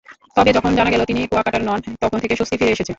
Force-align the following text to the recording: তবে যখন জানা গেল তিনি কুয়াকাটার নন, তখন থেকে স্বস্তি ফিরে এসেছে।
তবে 0.37 0.51
যখন 0.53 0.71
জানা 0.77 0.89
গেল 0.91 1.01
তিনি 1.05 1.19
কুয়াকাটার 1.27 1.63
নন, 1.63 1.79
তখন 2.01 2.17
থেকে 2.19 2.33
স্বস্তি 2.35 2.55
ফিরে 2.57 2.71
এসেছে। 2.71 2.89